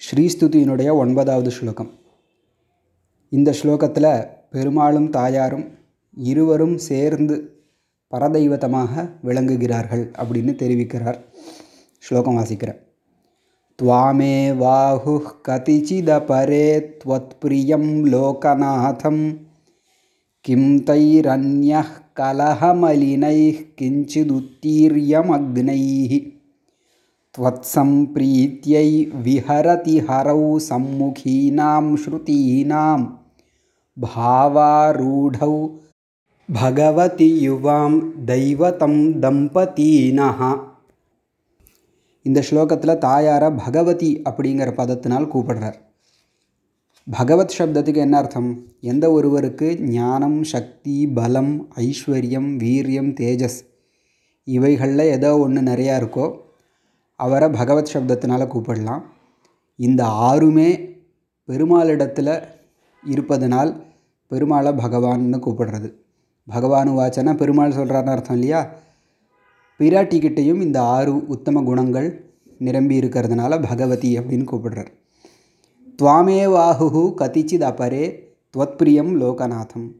ஸ்ரீஸ்துதியினுடைய 0.00 0.96
ஒன்பதாவது 0.96 1.50
ஸ்லோகம் 1.50 1.98
இந்த 3.32 3.52
ஸ்லோகத்தில் 3.52 4.28
பெருமாளும் 4.50 5.10
தாயாரும் 5.10 5.72
இருவரும் 6.16 6.78
சேர்ந்து 6.84 7.56
பரதெய்வத்தமாக 8.12 9.10
விளங்குகிறார்கள் 9.22 10.12
அப்படின்னு 10.18 10.54
தெரிவிக்கிறார் 10.54 11.24
ஸ்லோகம் 12.02 12.36
வாசிக்கிறேன் 12.36 12.84
त्वामे 13.78 14.52
वाहुः 14.52 15.28
कतिचिदपरे 15.46 16.80
त्वत्प्रियं 17.00 18.06
लोकनाथं 18.06 19.32
किं 20.44 20.80
तैरन्यः 20.80 21.88
कलहमलिनैः 22.16 23.78
किञ्चिदुत्तीर्यमग्नैः 23.78 26.39
त्वत्सम्प्रीत्यै 27.35 28.87
विहरति 29.25 29.93
हरौ 30.07 30.41
सम्मुखीनां 30.59 31.85
श्रुतीनां। 32.01 32.99
भावारूढौ 33.97 35.53
भगवति 36.49 37.29
யுवां 37.45 37.91
दैवतं 38.31 38.95
தம்பதீனஹ 39.23 40.49
இந்த 42.25 42.39
ஸ்லோகத்தில் 42.49 42.97
தாயாரை 42.97 43.49
பகவதி 43.51 44.09
அப்படிங்கிற 44.29 44.69
பதத்தினால் 44.73 45.31
கூப்பிடுறார். 45.33 45.77
பகவத் 47.07 47.55
சப்தத்துக்கு 47.57 47.95
என்ன 47.95 48.17
அர்த்தம்? 48.17 48.51
எந்த 48.81 49.05
ஒருவருக்கு 49.11 49.67
ஞானம் 49.81 50.39
சக்தி 50.43 51.07
பலம் 51.07 51.53
ஐஸ்வர்யம் 51.75 52.51
வீரியம் 52.63 53.11
தேஜஸ் 53.21 53.59
இவைகளில் 54.47 55.11
ஏதோ 55.15 55.37
ஒன்று 55.37 55.61
நிறையா 55.61 55.95
இருக்கோ 56.01 56.27
அவரை 57.21 57.49
பகவத் 57.49 57.89
சப்தத்தினால் 57.93 58.51
கூப்பிடலாம். 58.53 59.01
இந்த 59.75 60.03
ஆறுமே 60.03 60.69
பெருமாளிடத்தில் 61.47 62.43
இருப்பதனால் 63.03 63.83
பெருமாளை 64.29 64.69
பகவான்னு 64.73 65.39
கூப்பிடுறது. 65.39 65.93
பகவானு 66.49 66.93
வாச்சனா 66.99 67.33
பெருமாள் 67.33 67.71
சொல்கிறாருன்னு 67.71 68.09
அர்த்தம் 68.09 68.33
இல்லையா? 68.33 68.69
பிராட்டிக்கிட்டேயும் 69.79 70.61
இந்த 70.61 70.81
ஆறு 70.81 71.27
உத்தம 71.27 71.63
குணங்கள் 71.63 72.33
நிரம்பி 72.57 72.99
இருக்கிறதுனால 72.99 73.61
பகவதி 73.69 74.19
அப்படின்னு 74.19 74.47
கூப்பிடுறார். 74.51 74.91
துவாமேவாஹு 76.01 77.13
கதிச்சித் 77.21 77.67
அபரே 77.71 78.03
துவத்பிரியம் 78.57 79.13
லோகநாதம். 79.23 79.91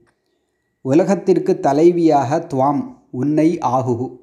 உலகத்திற்கு 0.82 1.60
தலைவியாக 1.62 2.42
துவாம் 2.54 2.82
உன்னை 3.12 3.58
ஆகுகு 3.58 4.20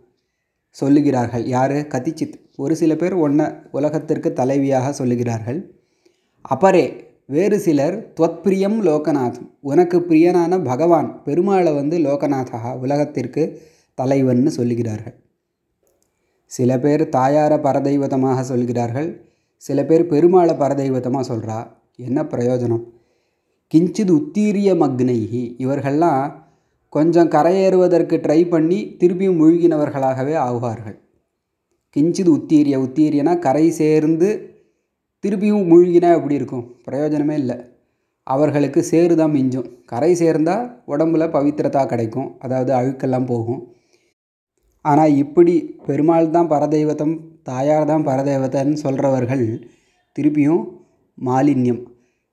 சொல்லுகிறார்கள். 0.80 1.44
யார்? 1.46 1.72
கதிச்சித். 1.72 2.46
ஒரு 2.62 2.74
சில 2.76 2.92
பேர் 3.00 3.14
ஒன்றை 3.24 3.46
உலகத்திற்கு 3.78 4.28
தலைவியாக 4.36 4.86
சொல்லுகிறார்கள். 5.00 5.60
அப்பரே 6.54 6.86
வேறு 7.34 7.58
சிலர் 7.58 7.96
துவத்பிரியம் 8.16 8.76
லோகநாதம். 8.88 9.48
உனக்கு 9.60 9.98
பிரியனான 10.08 10.64
பகவான் 10.64 11.08
பெருமாளை 11.24 11.72
வந்து 11.74 11.98
லோகநாதகா 11.98 12.70
உலகத்திற்கு 12.78 13.42
தலைவன்னு 13.98 14.50
சொல்லுகிறார்கள். 14.56 15.16
சில 16.44 16.78
பேர் 16.78 17.08
தாயார 17.08 17.56
பரதெய்வதமாக 17.56 18.40
சொல்கிறார்கள் 18.40 19.10
சில 19.56 19.84
பேர் 19.84 20.10
பெருமாளை 20.12 20.54
பரதெய்வதமாக 20.62 21.24
சொல்கிறா 21.32 21.58
என்ன 21.96 22.22
பிரயோஜனம்? 22.22 22.84
கிஞ்சித் 23.74 24.14
உத்தீரிய 24.18 24.70
மக்னைகி 24.84 25.42
இவர்கள்லாம் 25.64 26.32
கொஞ்சம் 26.88 27.28
கரையேறுவதற்கு 27.28 28.16
ட்ரை 28.26 28.40
பண்ணி 28.48 28.96
திருப்பியும் 28.98 29.40
மூழ்கினவர்களாகவே 29.40 30.34
ஆகுவார்கள். 30.46 30.98
கிஞ்சித் 31.96 32.34
உத்தீரிய 32.36 32.76
உத்தீரியனா 32.86 33.38
கரை 33.38 33.70
சேர்ந்து 33.70 34.28
திருப்பியும் 35.24 35.68
மூழ்கினா 35.70 36.10
எப்படி 36.16 36.34
இருக்கும். 36.34 36.64
பிரயோஜனமே 36.86 37.36
இல்லை. 37.42 37.56
அவர்களுக்கு 38.22 38.82
சேறு 38.82 39.16
தான் 39.16 39.34
மிஞ்சும். 39.34 39.68
கரை 39.84 40.14
சேர்ந்தால் 40.14 40.64
உடம்புல 40.86 41.26
பவித்திரதா 41.36 41.86
கிடைக்கும். 41.86 42.28
அதாவது 42.38 42.72
அழுக்கெல்லாம் 42.72 43.26
போகும். 43.26 43.62
ஆனால் 44.84 45.14
இப்படி 45.14 45.54
பெருமாள் 45.86 46.30
தான் 46.30 46.50
பரதெய்வத்தம் 46.50 47.14
தாயார் 47.42 47.86
தான் 47.86 48.06
பரதெய்வத்தன்னு 48.06 48.72
சொல்கிறவர்கள் 48.72 49.46
திருப்பியும் 50.16 50.64
மாலின்யம். 51.18 51.80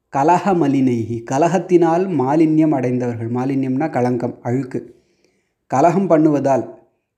கலக 0.09 0.53
மலினைகி 0.53 1.17
கலகத்தினால் 1.31 2.03
மாலின்யம் 2.21 2.75
அடைந்தவர்கள். 2.77 3.29
மாலின்யம்னா 3.29 3.87
கலங்கம் 3.97 4.35
அழுக்கு. 4.41 4.79
கலகம் 5.71 6.09
பண்ணுவதால் 6.09 6.65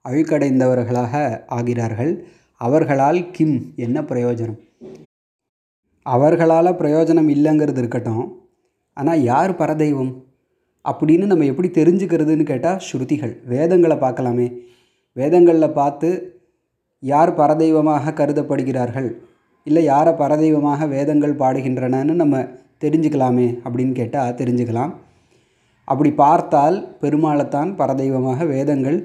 அழுக்கடைந்தவர்களாக 0.07 1.13
ஆகிறார்கள். 1.49 2.23
அவர்களால் 2.61 3.31
கிம் 3.31 3.73
என்ன 3.75 4.01
பிரயோஜனம்? 4.01 4.59
அவர்களால் 6.01 6.77
பிரயோஜனம் 6.81 7.29
இல்லைங்கிறது 7.35 7.77
இருக்கட்டும். 7.77 8.25
ஆனால் 8.93 9.23
யார் 9.23 9.51
பரதெய்வம்? 9.55 10.13
அப்படின்னு 10.85 11.25
நம்ம 11.25 11.45
எப்படி 11.45 11.69
தெரிஞ்சுக்கிறதுன்னு 11.69 12.43
கேட்டால் 12.43 12.81
ஸ்ருதிகள். 12.87 13.33
வேதங்களை 13.45 13.97
பார்க்கலாமே. 13.97 14.47
வேதங்களில் 15.13 15.71
பார்த்து 15.71 16.09
யார் 16.99 17.37
பரதெய்வமாக 17.37 18.13
கருதப்படுகிறார்கள்? 18.13 19.09
இல்லை 19.63 19.83
யாரை 19.83 20.13
பரதெய்வமாக 20.13 20.87
வேதங்கள் 20.87 21.35
பாடுகின்றனன்னு 21.35 22.13
நம்ம 22.13 22.37
தெரிஞ்சுக்கலாமே 22.83 23.47
அப்படின்னு 23.65 23.91
கேட்டால் 23.91 24.33
தெரிஞ்சுக்கலாம். 24.33 24.93
அப்படி 25.85 26.11
பார்த்தால் 26.11 26.97
பெருமாளைத்தான் 27.01 27.69
பரதெய்வமாக 27.77 28.47
வேதங்கள் 28.47 28.97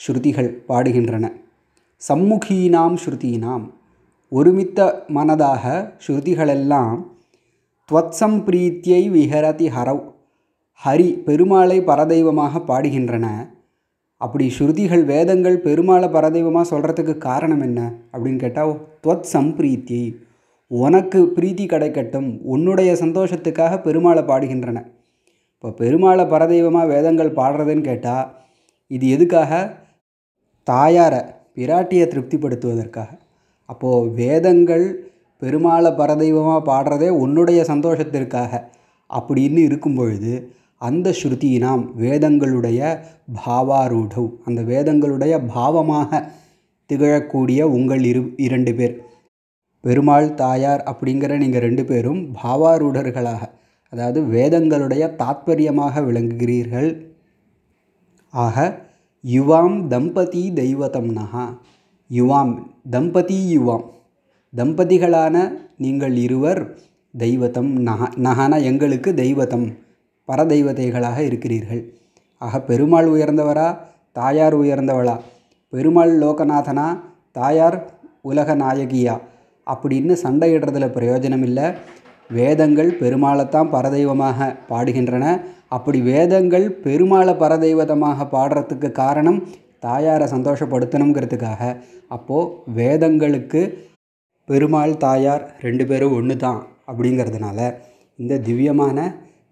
ஸ்ருதிகள் 0.00 0.50
பாடுகின்றன. 0.68 1.26
சம்முகீனாம் 2.02 2.96
ஸ்ருதீனாம் 3.02 3.64
ஒருமித்த 4.32 4.80
மனதாக 5.16 5.64
ஸ்ருதிகளெல்லாம் 6.04 6.98
துவத்சம் 7.88 8.38
பிரீத்தியை 8.46 9.02
விஹரதி 9.14 9.66
ஹரவ் 9.76 10.02
ஹரி 10.82 11.08
பெருமாளை 11.26 11.78
பரதெய்வமாக 11.90 12.62
பாடுகின்றன. 12.70 13.26
அப்படி 14.20 14.46
ஸ்ருதிகள் 14.56 15.04
வேதங்கள் 15.12 15.56
பெருமாளை 15.66 16.08
பரதெய்வமாக 16.16 16.66
சொல்கிறதுக்கு 16.72 17.14
காரணம் 17.28 17.64
என்ன 17.68 17.80
அப்படின்னு 18.12 18.42
கேட்டால் 18.44 18.74
துவத் 19.04 19.30
சம்பிரீத்தி 19.32 20.02
உனக்கு 20.70 21.20
பிரீத்தி 21.36 21.64
கிடைக்கட்டும் 21.72 22.28
உன்னுடைய 22.54 22.92
சந்தோஷத்துக்காக 23.02 23.74
பெருமாளை 23.86 24.22
பாடுகின்றன. 24.30 24.78
இப்போ 25.54 25.68
பெருமாளை 25.80 26.24
பரதெய்வமாக 26.32 26.92
வேதங்கள் 26.94 27.36
பாடுறதுன்னு 27.40 27.84
கேட்டால் 27.90 28.26
இது 28.90 29.06
எதுக்காக? 29.08 29.52
தாயாரை 30.66 31.20
பிராட்டியை 31.56 32.06
திருப்திப்படுத்துவதற்காக. 32.08 33.10
அப்போது 33.68 34.10
வேதங்கள் 34.20 34.86
பெருமாளை 35.42 35.90
பரதெய்வமாக 36.00 36.60
பாடுறதே 36.70 37.08
உன்னுடைய 37.22 37.60
சந்தோஷத்திற்காக. 37.68 38.52
அப்படின்னு 39.10 39.60
இருக்கும் 39.68 39.94
பொழுது 39.94 40.32
அந்த 40.80 41.08
ஸ்ருதியினாம் 41.18 41.82
வேதங்களுடைய 42.04 42.80
பாவாரூடவ் 43.44 44.30
அந்த 44.44 44.60
வேதங்களுடைய 44.62 45.34
பாவமாக 45.54 46.20
திகழக்கூடிய 46.90 47.60
உங்கள் 47.76 48.02
இரு 48.04 48.22
இரண்டு 48.36 48.72
பேர். 48.74 48.96
பெருமாள் 49.84 50.28
தாயார் 50.34 50.82
அப்படிங்கிற 50.90 51.32
நீங்கள் 51.38 51.64
ரெண்டு 51.66 51.84
பேரும் 51.84 52.20
பாவாரூடர்களாக 52.42 53.42
அதாவது 53.92 54.20
வேதங்களுடைய 54.34 55.04
தாத்பரியமாக 55.22 56.02
விளங்குகிறீர்கள். 56.08 56.90
ஆக 58.34 58.56
யுவாம் 59.34 59.86
தம்பதி 59.86 60.52
தெய்வத்தம்னஹா 60.54 61.44
யுவாம் 62.10 62.52
தம்பதி 62.90 63.58
யுவாம். 63.58 63.84
தம்பதிகளான 64.56 65.52
நீங்கள் 65.78 66.16
இருவர் 66.16 66.78
தெய்வத்தம் 67.18 67.72
நக. 67.88 68.08
நகன 68.16 68.62
எங்களுக்கு 68.62 69.12
தெய்வத்தம் 69.12 69.66
பரதெய்வதைகளாக 70.28 71.18
இருக்கிறீர்கள். 71.18 71.92
ஆக 72.38 72.60
பெருமாள் 72.60 73.06
உயர்ந்தவரா? 73.06 73.76
தாயார் 74.12 74.56
உயர்ந்தவளா? 74.58 75.16
பெருமாள் 75.68 76.18
லோகநாதனா? 76.18 76.98
தாயார் 77.32 77.92
உலக 78.20 78.56
நாயகியா 78.56 79.20
அப்படின்னு 79.66 80.16
சண்டையிடுறதுல 80.22 80.86
பிரயோஜனம் 80.98 81.42
இல்லை 81.42 81.64
வேதங்கள் 82.30 82.98
பெருமாளைத்தான் 82.98 83.72
பரதெய்வமாக 83.72 84.56
பாடுகின்றன. 84.68 85.40
அப்படி 85.67 85.99
வேதங்கள் 86.01 86.65
பெருமாளை 86.83 87.33
பரதெய்வதமாக 87.33 88.27
பாடுறதுக்கு 88.31 88.89
காரணம் 88.93 89.39
தாயாரை 89.79 90.25
சந்தோஷப்படுத்தணுங்கிறதுக்காக 90.27 91.61
அப்போது 92.07 92.51
வேதங்களுக்கு 92.73 93.61
பெருமாள் 94.47 94.93
தாயார் 94.97 95.43
ரெண்டு 95.61 95.83
பேரும் 95.87 96.15
ஒன்று 96.15 96.35
தான் 96.37 96.59
அப்படிங்கிறதுனால 96.87 97.59
இந்த 98.19 98.39
திவ்யமான 98.39 98.97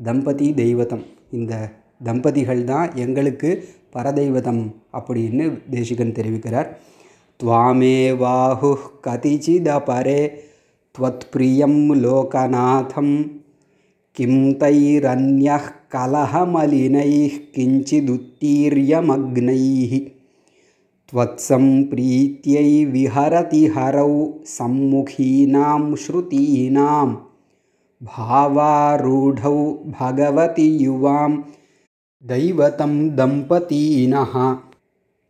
தம்பதி 0.04 0.48
தெய்வத்தம் 0.54 1.06
இந்த 1.32 1.54
தம்பதிகள் 2.04 2.62
தான் 2.64 2.90
எங்களுக்கு 2.96 3.50
பரதெய்வதம் 3.92 4.62
அப்படின்னு 4.92 5.46
தேசிகன் 5.70 6.18
தெரிவிக்கிறார் 6.20 6.70
துவாமே 7.40 7.98
வாஹு 8.22 8.72
கதிச்சிதபரே 9.08 10.22
त्वत्प्रियं 10.96 11.74
लोकनाथं 11.96 13.10
किं 14.18 14.34
तैरन्यः 14.54 15.68
कलहमलिनैः 15.97 17.39
किञ्चिदुत्तीर्यमग्नैः। 17.55 20.01
त्वत्सम्प्रीत्यै 21.11 22.85
विहरति 22.85 23.67
हरौ 23.67 24.35
सम्मुखीनां 24.47 25.97
श्रुतीनां। 25.97 27.17
भावारूढौ 28.03 29.85
भगवति 30.01 30.87
युवां। 30.87 31.43
दैवतं 32.25 33.17
दम्पतीनः 33.17 34.57